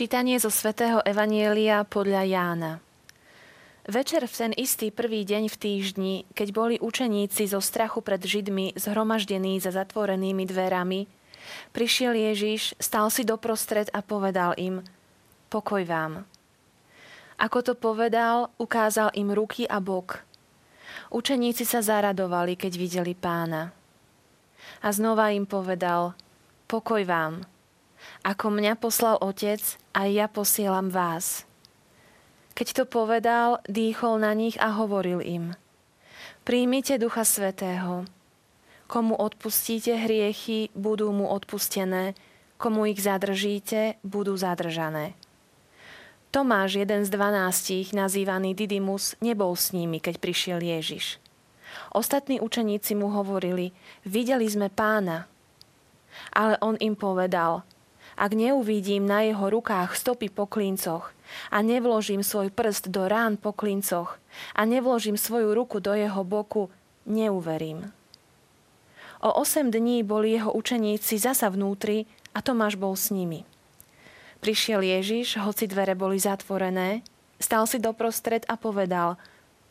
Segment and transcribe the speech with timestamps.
[0.00, 2.80] Čítanie zo svätého Evanielia podľa Jána.
[3.84, 8.80] Večer v ten istý prvý deň v týždni, keď boli učeníci zo strachu pred Židmi
[8.80, 11.04] zhromaždení za zatvorenými dverami,
[11.76, 14.80] prišiel Ježiš, stal si doprostred a povedal im
[15.52, 16.24] Pokoj vám.
[17.36, 20.24] Ako to povedal, ukázal im ruky a bok.
[21.12, 23.68] Učeníci sa zaradovali, keď videli pána.
[24.80, 26.16] A znova im povedal
[26.64, 27.59] Pokoj vám.
[28.20, 29.60] Ako mňa poslal Otec,
[29.96, 31.48] aj ja posielam vás.
[32.52, 35.56] Keď to povedal, dýchol na nich a hovoril im.
[36.44, 38.04] Príjmite Ducha Svetého.
[38.90, 42.18] Komu odpustíte hriechy, budú mu odpustené,
[42.60, 45.16] komu ich zadržíte, budú zadržané.
[46.30, 51.18] Tomáš, jeden z dvanástich, nazývaný Didymus, nebol s nimi, keď prišiel Ježiš.
[51.90, 53.74] Ostatní učeníci mu hovorili,
[54.06, 55.26] videli sme pána.
[56.34, 57.62] Ale on im povedal,
[58.20, 61.16] ak neuvidím na jeho rukách stopy po klincoch
[61.48, 64.20] a nevložím svoj prst do rán po klincoch
[64.52, 66.68] a nevložím svoju ruku do jeho boku,
[67.08, 67.88] neuverím.
[69.24, 72.04] O osem dní boli jeho učeníci zasa vnútri
[72.36, 73.48] a Tomáš bol s nimi.
[74.44, 77.00] Prišiel Ježiš, hoci dvere boli zatvorené,
[77.40, 79.16] stal si doprostred a povedal,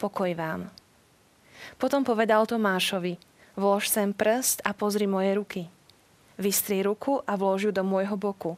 [0.01, 0.69] pokoj vám.
[1.77, 3.17] Potom povedal Tomášovi,
[3.57, 5.63] vlož sem prst a pozri moje ruky–
[6.39, 8.55] vystri ruku a vlož ju do môjho boku.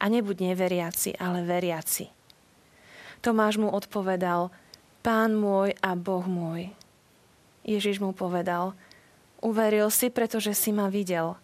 [0.00, 2.08] A nebuď neveriaci, ale veriaci.
[3.20, 4.48] Tomáš mu odpovedal,
[5.06, 6.74] Pán môj a Boh môj.
[7.62, 8.74] Ježiš mu povedal,
[9.38, 11.38] uveril si, pretože si ma videl.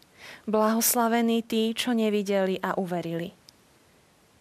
[0.50, 3.30] Blahoslavení tí, čo nevideli a uverili.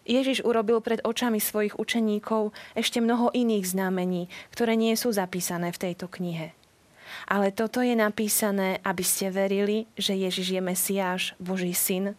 [0.02, 5.78] Ježiš urobil pred očami svojich učeníkov ešte mnoho iných znamení, ktoré nie sú zapísané v
[5.78, 6.50] tejto knihe.
[7.30, 12.18] Ale toto je napísané, aby ste verili, že Ježiš je Mesiáš, Boží syn,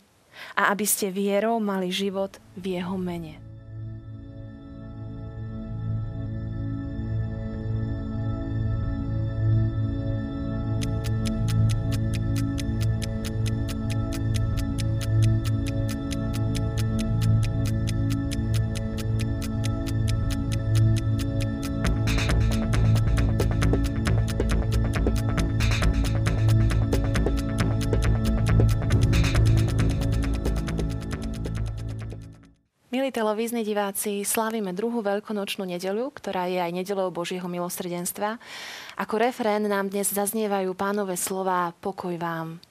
[0.55, 3.42] a aby ste vierou mali život v jeho mene.
[32.93, 38.37] Milí televízni diváci, slávime druhú veľkonočnú nedeľu, ktorá je aj nedelou Božieho milosrdenstva.
[39.01, 42.61] Ako refrén nám dnes zaznievajú pánové slova Pokoj vám.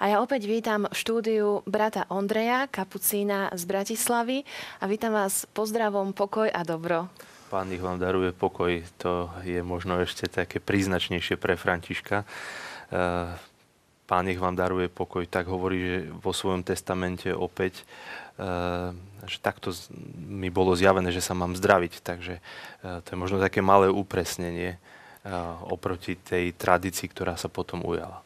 [0.00, 4.48] A ja opäť vítam v štúdiu brata Ondreja, kapucína z Bratislavy
[4.80, 7.12] a vítam vás pozdravom, pokoj a dobro.
[7.52, 12.24] Pán ich vám daruje pokoj, to je možno ešte také príznačnejšie pre Františka.
[12.24, 13.36] Eh,
[14.08, 17.84] Pán nech vám daruje pokoj, tak hovorí že vo svojom testamente opäť
[19.28, 19.74] že takto
[20.16, 22.00] mi bolo zjavené, že sa mám zdraviť.
[22.00, 25.30] Takže eh, to je možno také malé upresnenie eh,
[25.68, 28.22] oproti tej tradícii, ktorá sa potom ujala.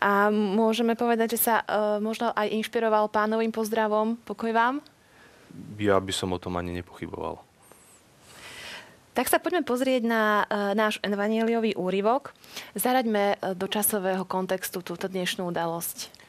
[0.00, 1.60] A môžeme povedať, že sa
[2.00, 4.16] možno aj inšpiroval pánovým pozdravom.
[4.24, 4.80] Pokoj vám?
[5.76, 7.36] Ja by som o tom ani nepochyboval.
[9.12, 12.32] Tak sa poďme pozrieť na náš evangeliový úryvok.
[12.72, 16.19] Zaraďme do časového kontextu túto dnešnú udalosť.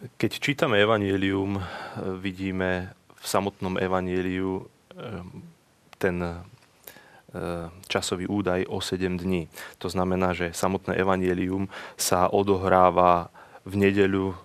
[0.00, 1.60] Keď čítame Evangelium,
[2.24, 4.64] vidíme v samotnom Evangeliu
[6.00, 6.32] ten e,
[7.84, 9.52] časový údaj o 7 dní.
[9.76, 11.68] To znamená, že samotné Evangelium
[12.00, 13.28] sa odohráva
[13.68, 14.40] v nedeľu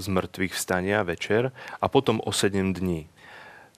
[0.00, 3.11] z mŕtvych vstania večer a potom o 7 dní.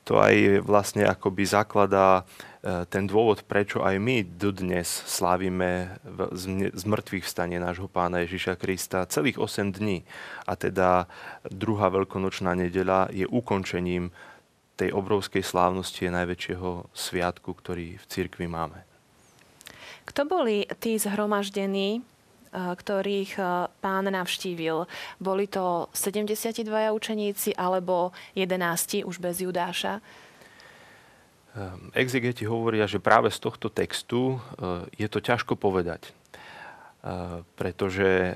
[0.05, 2.29] To aj vlastne akoby zakladá
[2.65, 6.01] E, ten dôvod, prečo aj my dodnes slávime
[6.73, 10.01] z mŕtvych vstanie nášho pána Ježiša Krista celých 8 dní.
[10.49, 11.05] A teda
[11.45, 14.09] druhá veľkonočná nedeľa je ukončením
[14.81, 18.81] tej obrovskej slávnosti najväčšieho sviatku, ktorý v cirkvi máme.
[20.09, 22.01] Kto boli tí zhromaždení,
[22.55, 23.43] ktorých e,
[23.83, 24.87] pán navštívil?
[25.19, 26.63] Boli to 72
[26.95, 29.99] učeníci alebo 11 už bez Judáša?
[31.55, 38.35] Ehm, exegeti hovoria, že práve z tohto textu eh, je to ťažko povedať, eh, pretože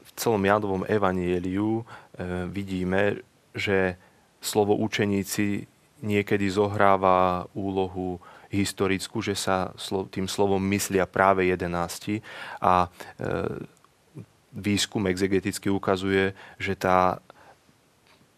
[0.00, 3.20] v celom Jánovom evanieliu eh, vidíme,
[3.52, 4.00] že
[4.40, 5.68] slovo učeníci
[6.00, 8.20] niekedy zohráva úlohu
[8.54, 9.74] historickú, že sa
[10.08, 12.22] tým slovom myslia práve jedenácti
[12.62, 12.86] a
[14.54, 16.30] výskum exegeticky ukazuje,
[16.62, 17.18] že tá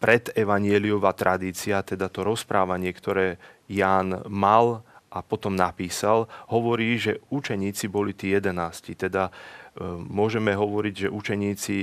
[0.01, 8.13] predevanieliová tradícia, teda to rozprávanie, ktoré Ján mal a potom napísal, hovorí, že učeníci boli
[8.13, 8.93] tí jedenácti.
[8.93, 9.31] Teda e,
[9.89, 11.77] môžeme hovoriť, že učeníci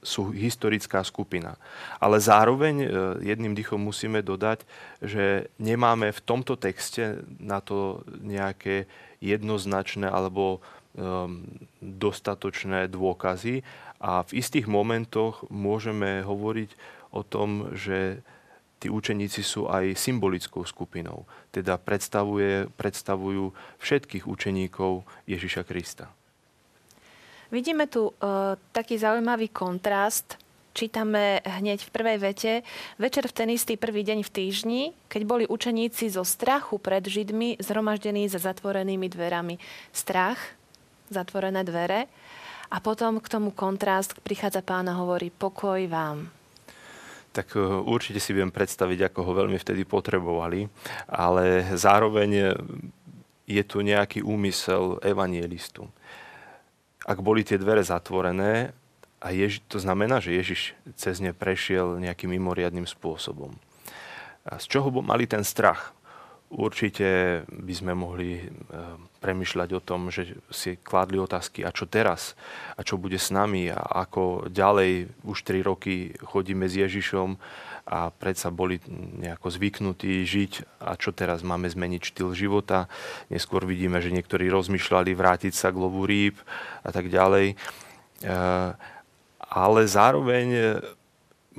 [0.00, 1.60] sú historická skupina.
[2.00, 2.88] Ale zároveň e,
[3.24, 4.64] jedným dýchom musíme dodať,
[5.04, 8.88] že nemáme v tomto texte na to nejaké
[9.20, 10.64] jednoznačné alebo
[10.96, 11.44] um,
[11.84, 13.60] dostatočné dôkazy
[14.00, 16.70] a v istých momentoch môžeme hovoriť
[17.12, 18.24] o tom, že
[18.80, 21.28] tí učeníci sú aj symbolickou skupinou.
[21.52, 26.08] Teda predstavujú všetkých učeníkov Ježiša Krista.
[27.50, 28.14] Vidíme tu uh,
[28.70, 30.38] taký zaujímavý kontrast.
[30.70, 32.52] Čítame hneď v prvej vete.
[32.94, 37.58] Večer v ten istý prvý deň v týždni, keď boli učeníci zo strachu pred Židmi
[37.58, 39.58] zhromaždení za zatvorenými dverami.
[39.90, 40.38] Strach,
[41.10, 42.06] zatvorené dvere.
[42.70, 46.30] A potom k tomu kontrast prichádza pán a hovorí pokoj vám.
[47.34, 50.70] Tak e, určite si viem predstaviť, ako ho veľmi vtedy potrebovali,
[51.10, 52.54] ale zároveň
[53.42, 55.90] je tu nejaký úmysel evanielistu
[57.10, 58.70] ak boli tie dvere zatvorené,
[59.20, 63.52] a Ježi, to znamená, že Ježiš cez ne prešiel nejakým mimoriadným spôsobom.
[64.48, 65.92] A z čoho mali ten strach?
[66.50, 68.44] Určite by sme mohli e,
[69.22, 72.34] premyšľať o tom, že si kládli otázky, a čo teraz?
[72.74, 73.70] A čo bude s nami?
[73.70, 73.78] A
[74.08, 77.38] ako ďalej už 3 roky chodíme s Ježišom
[77.86, 78.78] a predsa boli
[79.20, 80.52] nejako zvyknutí žiť
[80.84, 82.86] a čo teraz máme zmeniť štýl života.
[83.32, 86.36] Neskôr vidíme, že niektorí rozmýšľali vrátiť sa k lovu rýb
[86.84, 87.54] a tak ďalej.
[87.54, 87.56] E,
[89.50, 90.62] ale zároveň e,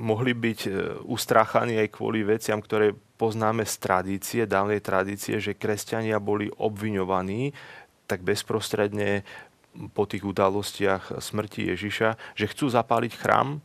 [0.00, 0.70] mohli byť e,
[1.04, 7.52] ustráchaní aj kvôli veciam, ktoré poznáme z tradície, dávnej tradície, že kresťania boli obviňovaní
[8.10, 9.22] tak bezprostredne
[9.96, 13.64] po tých udalostiach smrti Ježiša, že chcú zapáliť chrám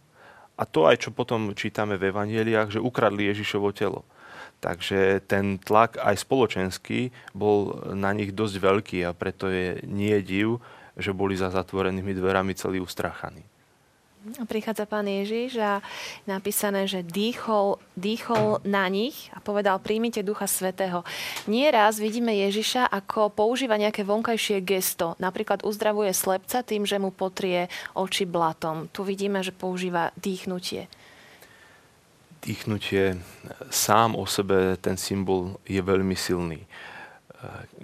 [0.58, 4.02] a to aj, čo potom čítame v Evangeliách, že ukradli Ježišovo telo.
[4.58, 10.58] Takže ten tlak aj spoločenský bol na nich dosť veľký a preto je nie div,
[10.98, 13.46] že boli za zatvorenými dverami celí ustrachaní.
[14.38, 15.80] A prichádza pán Ježiš a
[16.28, 21.08] napísané, že dýchol, dýchol na nich a povedal, príjmite Ducha Svetého.
[21.48, 25.16] Nie raz vidíme Ježiša, ako používa nejaké vonkajšie gesto.
[25.24, 28.92] Napríklad uzdravuje slepca tým, že mu potrie oči blatom.
[28.92, 30.92] Tu vidíme, že používa dýchnutie.
[32.44, 33.22] Dýchnutie
[33.72, 36.68] sám o sebe, ten symbol je veľmi silný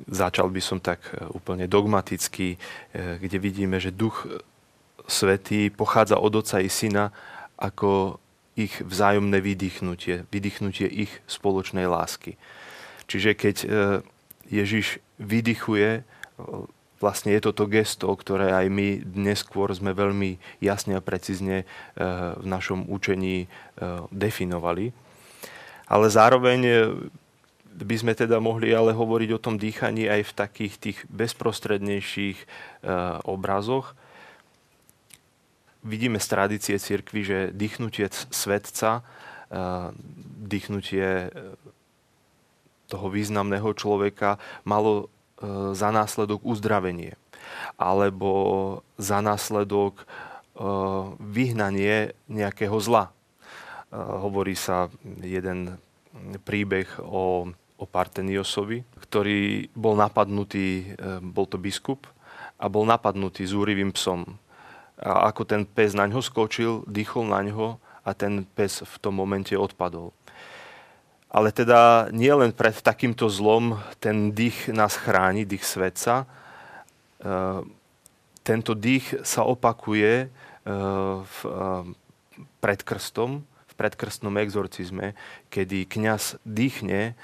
[0.09, 2.57] začal by som tak úplne dogmaticky,
[2.93, 4.25] kde vidíme, že duch
[5.07, 7.11] svetý pochádza od Otca i Syna
[7.59, 8.19] ako
[8.53, 12.37] ich vzájomné vydýchnutie, vydýchnutie ich spoločnej lásky.
[13.09, 13.67] Čiže keď e,
[14.53, 16.03] Ježiš vydychuje, e,
[17.01, 22.05] vlastne je toto gesto, ktoré aj my dnes skôr sme veľmi jasne a precízne e,
[22.37, 23.49] v našom učení
[24.13, 24.93] definovali.
[25.89, 26.61] Ale zároveň
[27.73, 32.39] by sme teda mohli ale hovoriť o tom dýchaní aj v takých tých bezprostrednejších
[33.27, 33.97] obrazoch,
[35.83, 39.03] vidíme z tradície cirkvi, že dýchnutie svetca,
[39.51, 39.91] eh,
[40.47, 41.31] dýchnutie eh,
[42.87, 47.19] toho významného človeka malo eh, za následok uzdravenie
[47.75, 48.31] alebo
[48.95, 50.07] za následok
[51.19, 53.09] vyhnanie nejakého zla.
[53.91, 54.87] Hovorí sa
[55.19, 55.75] jeden
[56.45, 60.93] príbeh o, o Parteniosovi, ktorý bol napadnutý,
[61.25, 62.05] bol to biskup,
[62.61, 64.23] a bol napadnutý zúrivým psom
[65.03, 67.75] a ako ten pes na ňo skočil, dýchol na ňo
[68.07, 70.15] a ten pes v tom momente odpadol.
[71.27, 76.23] Ale teda nie len pred takýmto zlom ten dých nás chráni, dých svetca.
[76.23, 76.25] E,
[78.45, 80.27] tento dých sa opakuje e,
[81.25, 81.71] v, e,
[82.61, 85.17] pred krstom, v predkrstnom exorcizme,
[85.49, 87.17] kedy kňaz dýchne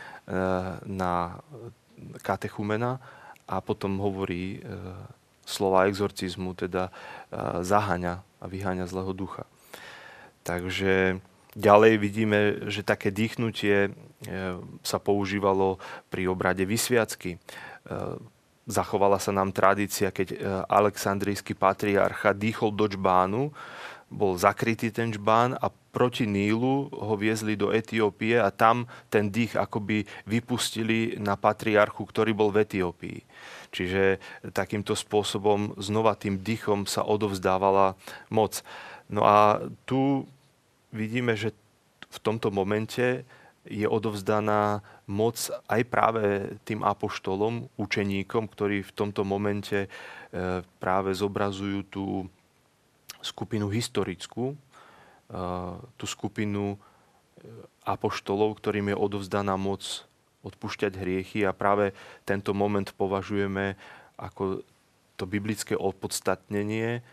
[0.86, 1.14] na
[2.22, 3.02] katechumena
[3.46, 4.62] a potom hovorí
[5.50, 6.94] slova exorcizmu, teda
[7.66, 9.50] zaháňa a vyháňa zlého ducha.
[10.48, 11.20] Takže
[11.54, 12.40] ďalej vidíme,
[12.72, 13.92] že také dýchnutie e,
[14.82, 15.78] sa používalo
[16.08, 17.36] pri obrade vysviacky.
[17.36, 17.40] E,
[18.66, 20.38] zachovala sa nám tradícia, keď e,
[20.72, 23.52] aleksandrijský patriarcha dýchol do čbánu,
[24.10, 29.58] bol zakrytý ten čbán a proti Nílu ho viezli do Etiópie a tam ten dých
[29.58, 33.20] akoby vypustili na patriarchu, ktorý bol v Etiópii.
[33.70, 34.18] Čiže
[34.54, 37.94] takýmto spôsobom znova tým dýchom sa odovzdávala
[38.34, 38.66] moc.
[39.10, 40.26] No a tu
[40.90, 41.54] vidíme, že
[42.10, 43.26] v tomto momente
[43.70, 45.38] je odovzdaná moc
[45.70, 49.88] aj práve tým apoštolom, učeníkom, ktorí v tomto momente e,
[50.82, 52.06] práve zobrazujú tú
[53.22, 54.56] skupinu historickú, e,
[55.98, 56.78] tú skupinu e,
[57.86, 59.86] apoštolov, ktorým je odovzdaná moc
[60.42, 61.94] odpúšťať hriechy a práve
[62.26, 63.78] tento moment považujeme
[64.18, 64.66] ako
[65.20, 67.06] to biblické opodstatnenie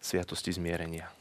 [0.00, 1.12] sviatosti zmierenia.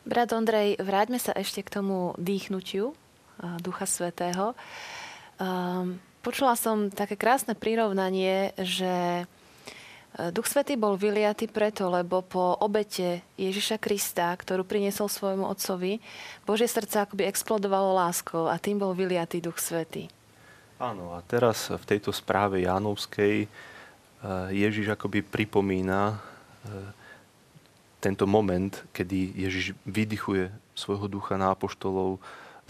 [0.00, 2.98] Brat Ondrej, vráťme sa ešte k tomu dýchnutiu
[3.60, 4.52] Ducha Svetého.
[6.20, 13.24] Počula som také krásne prirovnanie, že e, Duch Svetý bol vyliatý preto, lebo po obete
[13.40, 15.96] Ježiša Krista, ktorú priniesol svojmu otcovi,
[16.44, 20.12] Božie srdce akoby explodovalo láskou a tým bol vyliatý Duch Svetý.
[20.76, 23.48] Áno, a teraz v tejto správe Jánovskej e,
[24.52, 26.16] Ježiš akoby pripomína e,
[28.04, 32.20] tento moment, kedy Ježiš vydychuje svojho ducha na apoštolov,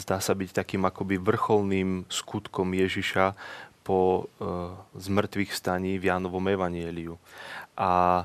[0.00, 3.36] zdá sa byť takým akoby vrcholným skutkom Ježiša
[3.84, 4.46] po e,
[4.96, 7.20] zmrtvých staní v Jánovom evanieliu.
[7.76, 8.24] A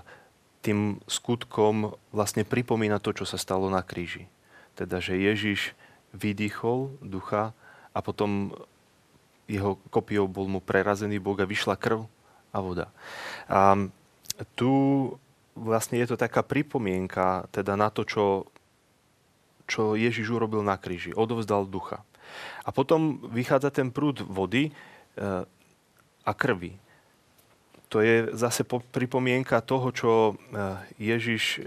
[0.66, 4.26] tým skutkom vlastne pripomína to, čo sa stalo na kríži.
[4.74, 5.78] Teda, že Ježiš
[6.16, 7.54] vydýchol ducha
[7.94, 8.56] a potom
[9.46, 12.10] jeho kopiou bol mu prerazený Boh a vyšla krv
[12.50, 12.88] a voda.
[13.46, 13.78] A
[14.58, 14.72] tu
[15.56, 18.50] vlastne je to taká pripomienka teda na to, čo,
[19.66, 21.14] čo Ježiš urobil na kríži.
[21.14, 22.06] Odovzdal ducha.
[22.66, 24.72] A potom vychádza ten prúd vody e,
[26.26, 26.78] a krvi.
[27.94, 30.34] To je zase pripomienka toho, čo e,
[30.98, 31.60] Ježiš e,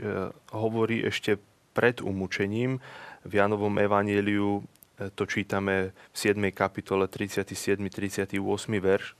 [0.51, 1.39] hovorí ešte
[1.75, 2.83] pred umúčením.
[3.23, 4.67] V Janovom evanieliu
[5.15, 6.43] to čítame v 7.
[6.51, 7.79] kapitole 37.
[7.79, 8.35] 38.
[8.83, 9.15] verš.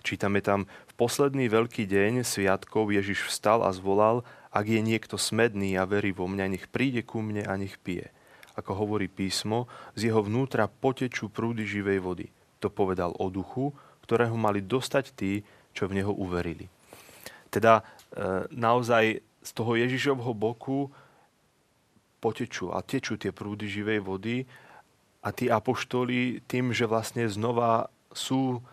[0.00, 0.64] Čítame tam,
[0.96, 4.24] posledný veľký deň sviatkov Ježiš vstal a zvolal,
[4.56, 8.08] ak je niekto smedný a verí vo mňa, nech príde ku mne a nech pije.
[8.56, 12.26] Ako hovorí písmo, z jeho vnútra potečú prúdy živej vody.
[12.64, 13.76] To povedal o duchu,
[14.08, 15.44] ktorého mali dostať tí,
[15.76, 16.72] čo v neho uverili.
[17.52, 20.88] Teda e, naozaj z toho Ježišovho boku
[22.16, 24.48] potečú a tečú tie prúdy živej vody
[25.20, 28.64] a tí apoštoli tým, že vlastne znova sú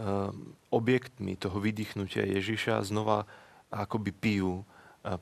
[0.00, 3.28] Ehm, objektmi toho vydýchnutia Ježiša znova
[3.68, 4.64] akoby pijú,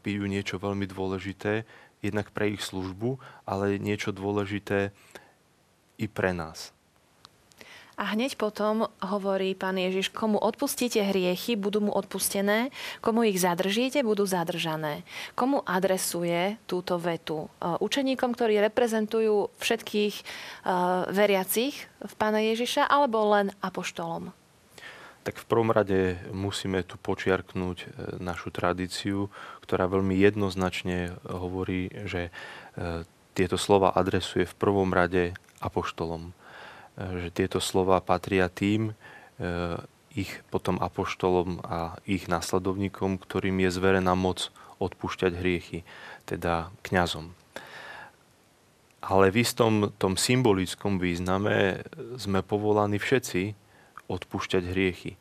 [0.02, 1.66] pijú niečo veľmi dôležité,
[1.98, 4.94] jednak pre ich službu, ale niečo dôležité
[5.98, 6.70] i pre nás.
[7.98, 12.70] A hneď potom hovorí pán Ježiš, komu odpustíte hriechy, budú mu odpustené,
[13.02, 15.02] komu ich zadržíte, budú zadržané.
[15.34, 17.50] Komu adresuje túto vetu?
[17.58, 20.14] Učeníkom, ktorí reprezentujú všetkých
[21.10, 24.30] veriacich v pána Ježiša, alebo len apoštolom?
[25.28, 29.28] Tak v prvom rade musíme tu počiarknúť e, našu tradíciu,
[29.60, 33.04] ktorá veľmi jednoznačne hovorí, že e,
[33.36, 36.32] tieto slova adresuje v prvom rade apoštolom.
[36.96, 38.96] E, že tieto slova patria tým,
[40.18, 44.50] ich potom apoštolom a ich následovníkom, ktorým je zverená moc
[44.82, 45.86] odpúšťať hriechy,
[46.26, 47.38] teda kňazom.
[48.98, 51.86] Ale v istom tom symbolickom význame
[52.18, 53.67] sme povolaní všetci
[54.08, 55.20] odpúšťať hriechy.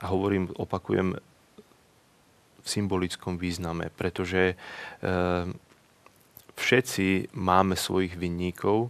[0.00, 1.20] A hovorím, opakujem,
[2.64, 5.14] v symbolickom význame, pretože e,
[6.56, 8.88] všetci máme svojich vinníkov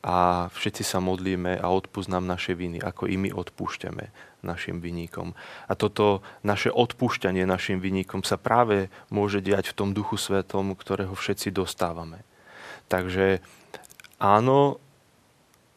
[0.00, 4.08] a všetci sa modlíme a odpúsť nám naše viny, ako i my odpúšťame
[4.44, 5.36] našim vinníkom.
[5.68, 11.12] A toto naše odpúšťanie našim vinníkom sa práve môže diať v tom duchu svetom, ktorého
[11.12, 12.24] všetci dostávame.
[12.88, 13.40] Takže
[14.20, 14.76] áno,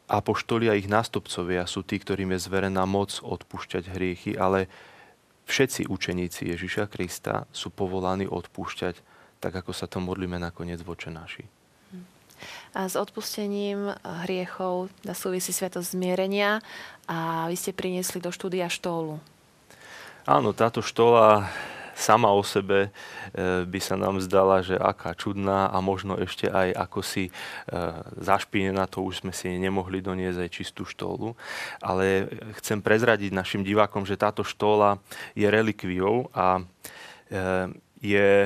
[0.07, 4.71] apoštoli a ich nástupcovia sú tí, ktorým je zverená moc odpúšťať hriechy, ale
[5.51, 9.03] všetci učeníci Ježiša Krista sú povolaní odpúšťať,
[9.43, 11.45] tak ako sa to modlíme nakoniec voče naši.
[12.77, 13.97] A s odpustením
[14.27, 16.61] hriechov súvisí sviatosť zmierenia
[17.09, 19.17] a vy ste priniesli do štúdia štólu.
[20.27, 21.49] Áno, táto štola
[21.97, 22.89] sama o sebe e,
[23.65, 27.31] by sa nám zdala, že aká čudná a možno ešte aj ako si e,
[28.21, 31.33] zašpínená, to už sme si nemohli doniesť aj čistú štólu.
[31.81, 32.29] Ale
[32.61, 35.01] chcem prezradiť našim divákom, že táto štóla
[35.33, 36.63] je relikviou a e,
[37.97, 38.45] je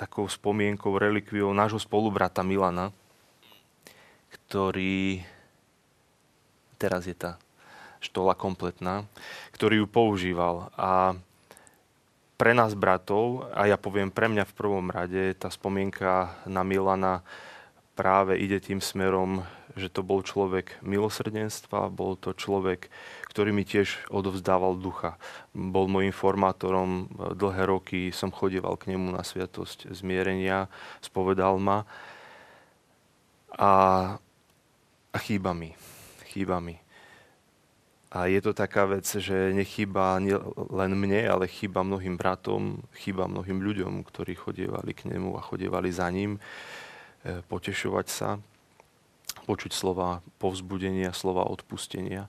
[0.00, 2.88] takou spomienkou, relikviou nášho spolubrata Milana,
[4.32, 5.20] ktorý
[6.80, 7.36] teraz je tá
[7.98, 9.04] štola kompletná,
[9.52, 10.70] ktorý ju používal.
[10.78, 11.18] A
[12.38, 17.26] pre nás bratov, a ja poviem pre mňa v prvom rade, tá spomienka na Milana
[17.98, 19.42] práve ide tým smerom,
[19.74, 22.94] že to bol človek milosrdenstva, bol to človek,
[23.26, 25.18] ktorý mi tiež odovzdával ducha.
[25.50, 30.70] Bol môjim formátorom dlhé roky, som chodieval k nemu na sviatosť zmierenia,
[31.02, 31.90] spovedal ma
[33.58, 33.72] a,
[35.10, 35.74] a chýba mi.
[36.30, 36.78] Chýba mi.
[38.08, 40.16] A je to taká vec, že nechýba
[40.72, 45.92] len mne, ale chýba mnohým bratom, chýba mnohým ľuďom, ktorí chodievali k nemu a chodievali
[45.92, 46.40] za ním,
[47.24, 48.30] e, potešovať sa.
[49.48, 52.28] počuť slova povzbudenia, slova odpustenia.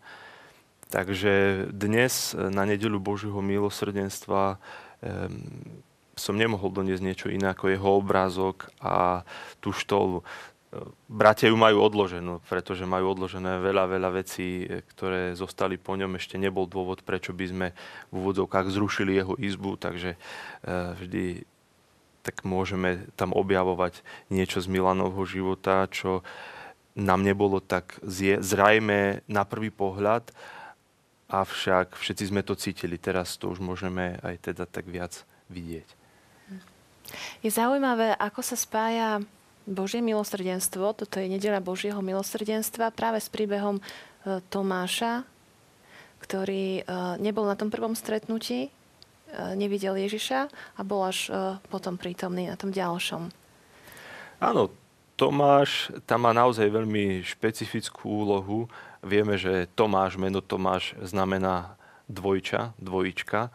[0.87, 4.55] Takže dnes na nedelu Božieho milosrdenstva
[6.19, 9.23] som nemohol doniesť niečo iné ako jeho obrázok a
[9.63, 10.27] tú štolu.
[11.09, 16.13] Bratia ju majú odloženú, pretože majú odložené veľa, veľa vecí, ktoré zostali po ňom.
[16.13, 17.67] Ešte nebol dôvod, prečo by sme
[18.09, 20.17] v úvodzovkách zrušili jeho izbu, takže e,
[20.93, 21.23] vždy
[22.21, 26.21] tak môžeme tam objavovať niečo z Milanovho života, čo
[26.93, 27.97] nám nebolo tak
[28.37, 30.29] zrajme na prvý pohľad,
[31.33, 33.01] avšak všetci sme to cítili.
[33.01, 35.97] Teraz to už môžeme aj teda tak viac vidieť.
[37.41, 39.25] Je zaujímavé, ako sa spája
[39.69, 43.83] Božie milosrdenstvo, toto je nedeľa Božieho milosrdenstva, práve s príbehom e,
[44.49, 45.21] Tomáša,
[46.25, 46.83] ktorý e,
[47.21, 48.69] nebol na tom prvom stretnutí, e,
[49.53, 51.29] nevidel Ježiša a bol až
[51.69, 53.29] potom prítomný na tom ďalšom.
[54.41, 54.73] Áno,
[55.13, 58.71] Tomáš tam má naozaj veľmi špecifickú úlohu.
[59.05, 61.75] Vieme, že Tomáš, meno Tomáš znamená
[62.07, 63.51] dvojča, dvojička.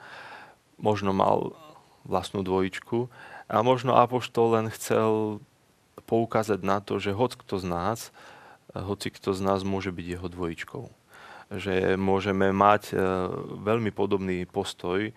[0.76, 1.56] Možno mal
[2.04, 3.08] vlastnú dvojičku.
[3.48, 5.40] A možno Apoštol len chcel
[6.04, 7.98] poukázať na to, že hoc kto z nás,
[8.74, 10.84] hoci kto z nás môže byť jeho dvojičkou.
[11.54, 12.94] Že môžeme mať e,
[13.62, 15.14] veľmi podobný postoj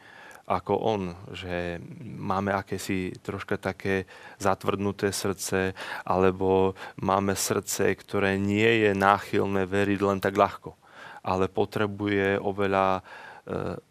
[0.47, 1.01] ako on,
[1.35, 4.07] že máme akési troška také
[4.39, 5.75] zatvrdnuté srdce,
[6.07, 6.71] alebo
[7.03, 10.71] máme srdce, ktoré nie je náchylné veriť len tak ľahko,
[11.19, 13.01] ale potrebuje oveľa e,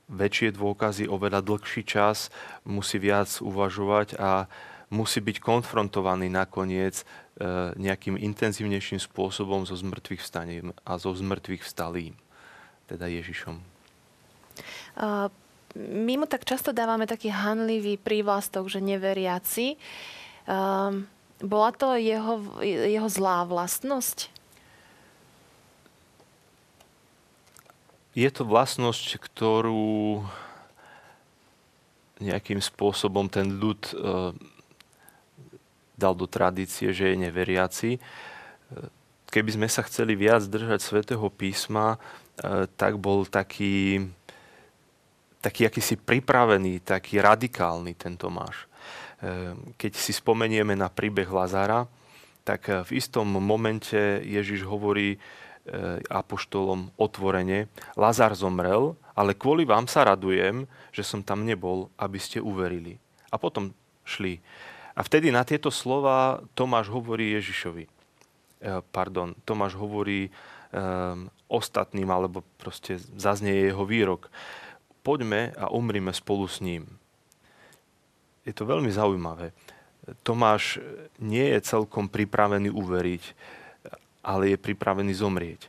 [0.08, 2.32] väčšie dôkazy, oveľa dlhší čas,
[2.64, 4.48] musí viac uvažovať a
[4.90, 7.04] musí byť konfrontovaný nakoniec e,
[7.74, 12.14] nejakým intenzívnejším spôsobom so zmrtvých vstaním a so zmrtvých vstalým,
[12.86, 13.58] teda Ježišom.
[15.76, 19.76] My mu tak často dávame taký hanlivý prívlastok, že neveriaci.
[21.36, 24.32] Bola to jeho, jeho zlá vlastnosť?
[28.16, 30.24] Je to vlastnosť, ktorú
[32.16, 34.32] nejakým spôsobom ten ľud uh,
[35.96, 37.90] dal do tradície, že je neveriaci.
[39.26, 44.06] Keby sme sa chceli viac držať svätého písma, e, tak bol taký,
[45.42, 48.64] taký akýsi pripravený, taký radikálny ten Tomáš.
[48.64, 48.66] E,
[49.74, 51.90] keď si spomenieme na príbeh Lazára,
[52.46, 55.18] tak v istom momente Ježiš hovorí e,
[56.06, 57.66] apoštolom otvorene,
[57.98, 63.02] Lazar zomrel, ale kvôli vám sa radujem, že som tam nebol, aby ste uverili.
[63.34, 63.74] A potom
[64.06, 64.38] šli.
[64.96, 67.84] A vtedy na tieto slova Tomáš hovorí Ježišovi.
[67.84, 67.90] E,
[68.88, 70.32] pardon, Tomáš hovorí
[70.72, 74.32] um, ostatným, alebo proste zaznie jeho výrok.
[75.04, 76.88] Poďme a umrime spolu s ním.
[78.48, 79.52] Je to veľmi zaujímavé.
[80.22, 80.78] Tomáš
[81.18, 83.24] nie je celkom pripravený uveriť,
[84.22, 85.68] ale je pripravený zomrieť.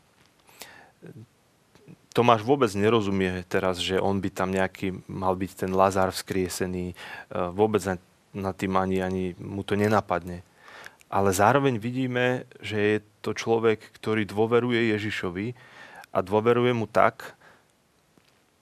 [2.13, 6.93] Tomáš vôbec nerozumie teraz, že on by tam nejaký mal byť ten Lazár vzkriesený.
[6.93, 6.95] E,
[7.53, 7.83] vôbec
[8.35, 10.43] nad tým ani, ani mu to nenapadne.
[11.07, 15.55] Ale zároveň vidíme, že je to človek, ktorý dôveruje Ježišovi
[16.11, 17.37] a dôveruje mu tak,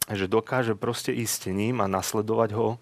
[0.06, 2.78] že dokáže proste ísť ním a nasledovať ho.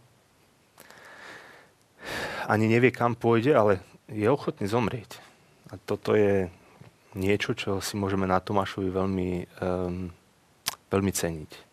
[2.52, 3.80] Ani nevie, kam pôjde, ale
[4.12, 5.24] je ochotný zomrieť.
[5.72, 6.52] A toto je
[7.16, 9.30] niečo, čo si môžeme na Tomášovi veľmi,
[9.64, 10.12] um,
[10.92, 11.73] veľmi ceniť.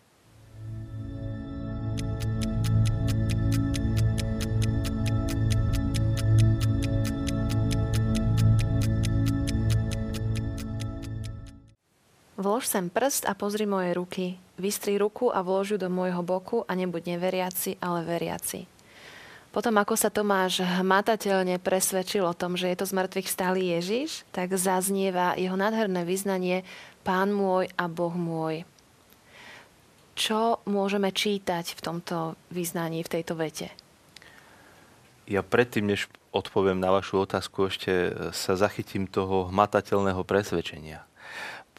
[12.51, 14.35] Vlož sem prst a pozri moje ruky.
[14.59, 18.67] Vystri ruku a vlož ju do môjho boku a nebuď neveriaci, ale veriaci.
[19.55, 24.27] Potom, ako sa Tomáš hmatateľne presvedčil o tom, že je to z mŕtvych stály Ježiš,
[24.35, 26.67] tak zaznieva jeho nádherné vyznanie
[27.07, 28.67] Pán môj a Boh môj.
[30.19, 33.71] Čo môžeme čítať v tomto vyznaní, v tejto vete?
[35.23, 41.07] Ja predtým, než odpoviem na vašu otázku, ešte sa zachytím toho hmatateľného presvedčenia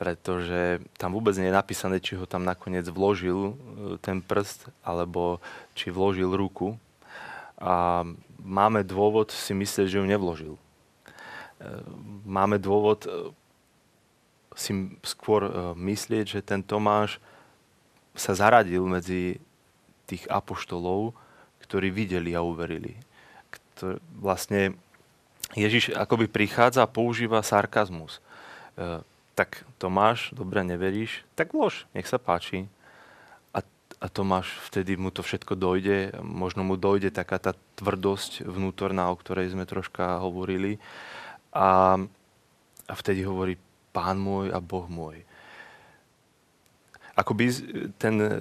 [0.03, 5.39] pretože tam vôbec nie je napísané, či ho tam nakoniec vložil e, ten prst, alebo
[5.79, 6.75] či vložil ruku.
[7.63, 8.03] A
[8.43, 10.55] máme dôvod si myslieť, že ju nevložil.
[10.59, 10.61] E,
[12.27, 13.31] máme dôvod e,
[14.59, 14.75] si
[15.07, 15.47] skôr
[15.79, 17.23] myslieť, že ten Tomáš
[18.19, 19.39] sa zaradil medzi
[20.11, 21.15] tých apoštolov,
[21.63, 22.99] ktorí videli a uverili.
[24.19, 24.77] Vlastne
[25.57, 28.21] Ježiš akoby prichádza a používa sarkazmus
[29.33, 32.69] tak Tomáš, dobre, neveríš, tak vlož, nech sa páči.
[33.57, 33.65] A,
[34.01, 39.17] a Tomáš, vtedy mu to všetko dojde, možno mu dojde taká tá tvrdosť vnútorná, o
[39.17, 40.77] ktorej sme troška hovorili.
[41.53, 41.97] A,
[42.89, 43.57] a vtedy hovorí,
[43.93, 45.21] Pán môj a Boh môj.
[47.13, 47.37] Ako
[48.01, 48.33] ten, e,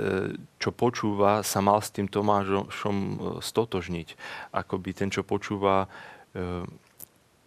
[0.55, 4.15] čo počúva, sa mal s tým Tomášom e, stotožniť.
[4.55, 5.91] Ako by ten, čo počúva,
[6.31, 6.63] e,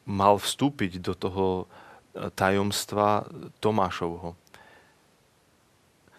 [0.05, 1.65] mal vstúpiť do toho
[2.35, 3.27] tajomstva
[3.59, 4.39] Tomášovho.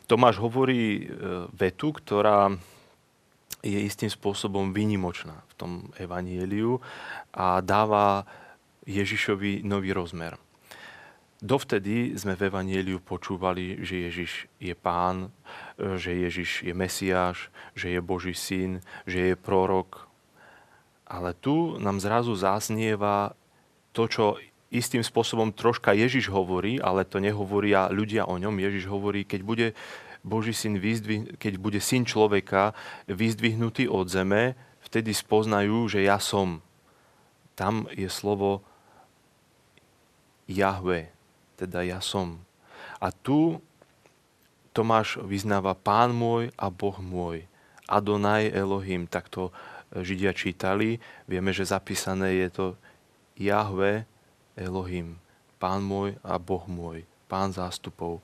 [0.05, 1.09] Tomáš hovorí
[1.55, 2.53] vetu, ktorá
[3.65, 6.77] je istým spôsobom vynimočná v tom evanieliu
[7.33, 8.29] a dáva
[8.85, 10.37] Ježišovi nový rozmer.
[11.41, 14.31] Dovtedy sme v Evangeliu počúvali, že Ježiš
[14.61, 15.33] je pán,
[15.77, 20.07] že Ježiš je Mesiáš, že je Boží syn, že je prorok.
[21.05, 23.35] Ale tu nám zrazu zaznieva
[23.91, 24.37] to, čo
[24.73, 28.57] istým spôsobom troška Ježiš hovorí, ale to nehovoria ľudia o ňom.
[28.57, 29.67] Ježiš hovorí, keď bude
[30.25, 32.73] Boží syn vyzdvih, keď bude syn človeka
[33.05, 36.65] vyzdvihnutý od zeme, vtedy spoznajú, že ja som.
[37.53, 38.65] Tam je slovo
[40.49, 41.13] Jahve,
[41.61, 42.41] teda ja som.
[42.97, 43.61] A tu
[44.75, 47.47] Tomáš vyznáva Pán môj a Boh môj.
[47.85, 49.53] Adonai Elohim, tak to
[49.95, 50.99] Židia čítali.
[51.29, 52.65] Vieme, že zapísané je to
[53.39, 54.03] Jahve
[54.55, 55.19] Elohim,
[55.59, 58.19] Pán môj a Boh môj, Pán zástupov.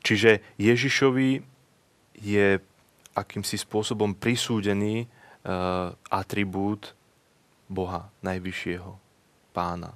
[0.00, 1.44] Čiže Ježišovi
[2.20, 2.60] je
[3.16, 6.92] akýmsi spôsobom prisúdený uh, atribút
[7.70, 8.98] Boha, najvyššieho,
[9.54, 9.94] pána.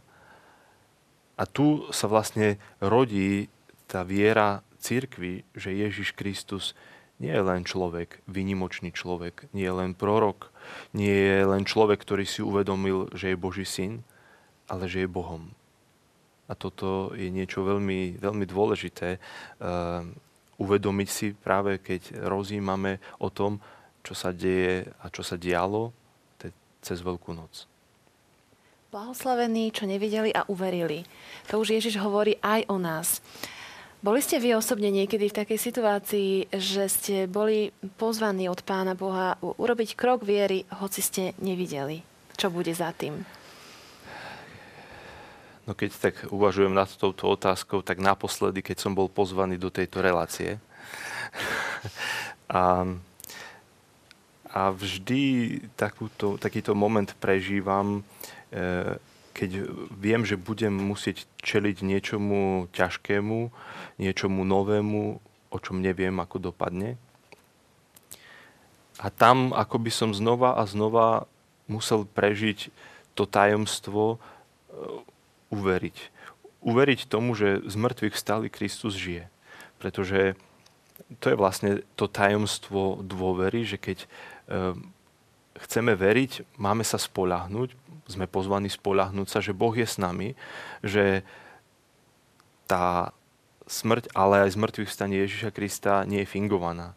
[1.35, 3.51] A tu sa vlastne rodí
[3.91, 6.79] tá viera církvy, že Ježiš Kristus
[7.19, 10.55] nie je len človek, vynimočný človek, nie je len prorok,
[10.95, 14.07] nie je len človek, ktorý si uvedomil, že je Boží syn,
[14.69, 15.51] ale že je Bohom.
[16.49, 20.05] A toto je niečo veľmi, veľmi dôležité uh,
[20.61, 23.59] uvedomiť si práve, keď rozímame o tom,
[24.05, 25.93] čo sa deje a čo sa dialo
[26.85, 27.65] cez Veľkú noc.
[28.93, 31.03] Blahoslavení, čo nevideli a uverili.
[31.49, 33.25] To už Ježiš hovorí aj o nás.
[34.05, 39.41] Boli ste vy osobne niekedy v takej situácii, že ste boli pozvaní od Pána Boha
[39.41, 42.05] urobiť krok viery, hoci ste nevideli?
[42.37, 43.25] Čo bude za tým?
[45.65, 50.05] No keď tak uvažujem nad touto otázkou, tak naposledy, keď som bol pozvaný do tejto
[50.05, 50.61] relácie.
[52.53, 52.85] a,
[54.53, 55.23] a vždy
[55.75, 58.05] takúto, takýto moment prežívam,
[58.55, 58.95] Eh,
[59.35, 63.51] keď viem, že budem musieť čeliť niečomu ťažkému,
[63.99, 65.19] niečomu novému,
[65.51, 66.95] o čom neviem, ako dopadne.
[69.03, 71.27] A tam ako by som znova a znova
[71.67, 72.71] musel prežiť
[73.19, 75.14] to tajomstvo, eh,
[75.53, 75.97] uveriť.
[76.65, 79.29] Uveriť tomu, že z mŕtvych stály Kristus žije.
[79.77, 80.39] Pretože
[81.21, 84.73] to je vlastne to tajomstvo dôvery, že keď eh,
[85.61, 90.37] chceme veriť, máme sa spolahnuť, sme pozvaní spolahnúť sa, že Boh je s nami,
[90.85, 91.25] že
[92.69, 93.13] tá
[93.65, 96.93] smrť, ale aj zmrtvých stane Ježiša Krista nie je fingovaná,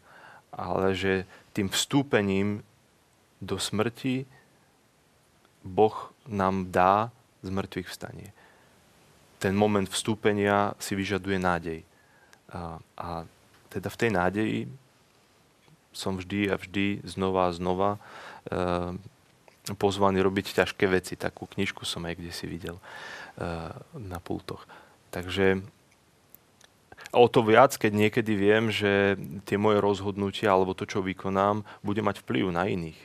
[0.51, 1.23] ale že
[1.55, 2.63] tým vstúpením
[3.39, 4.27] do smrti
[5.63, 5.95] Boh
[6.27, 7.11] nám dá
[7.43, 8.35] z mŕtvych vstanie.
[9.37, 11.79] Ten moment vstúpenia si vyžaduje nádej.
[12.49, 13.07] A, a
[13.69, 14.59] teda v tej nádeji
[15.93, 17.99] som vždy a vždy znova a znova e,
[19.75, 21.19] pozvaný robiť ťažké veci.
[21.19, 24.63] Takú knižku som aj kde si videl uh, na pultoch.
[25.11, 25.59] Takže
[27.11, 31.99] o to viac, keď niekedy viem, že tie moje rozhodnutia alebo to, čo vykonám, bude
[31.99, 32.99] mať vplyv na iných.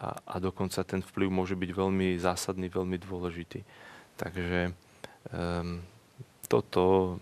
[0.00, 3.66] A, a dokonca ten vplyv môže byť veľmi zásadný, veľmi dôležitý.
[4.16, 4.72] Takže
[6.50, 7.16] toto,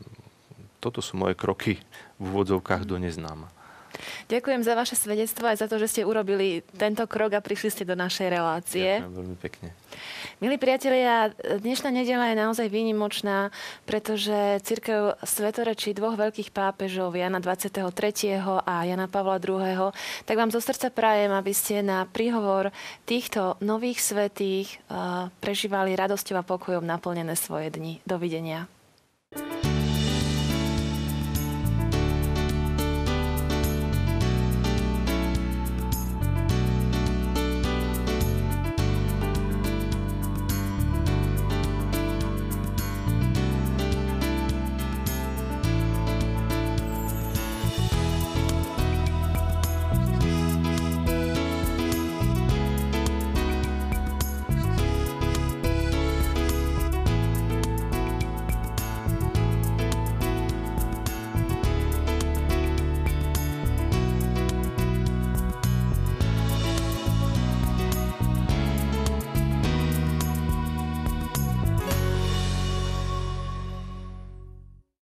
[0.80, 1.76] toto sú moje kroky
[2.16, 3.52] v úvodzovkách do neznáma.
[4.30, 7.84] Ďakujem za vaše svedectvo aj za to, že ste urobili tento krok a prišli ste
[7.84, 9.02] do našej relácie.
[9.02, 9.68] Ďakujem veľmi pekne.
[10.38, 13.50] Milí priatelia, dnešná nedela je naozaj výnimočná,
[13.82, 17.82] pretože církev svetorečí dvoch veľkých pápežov, Jana 23.
[18.62, 19.90] a Jana Pavla II.
[20.22, 22.70] Tak vám zo srdca prajem, aby ste na príhovor
[23.02, 24.78] týchto nových svetých
[25.42, 27.98] prežívali radosťou a pokojom naplnené svoje dni.
[28.06, 28.70] Dovidenia.